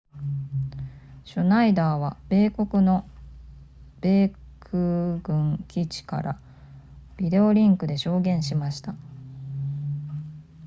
[1.25, 3.07] シュナイダーは母国の
[3.99, 4.29] 米
[4.61, 6.39] 空軍基地から
[7.17, 8.95] ビデオリンクで証言しました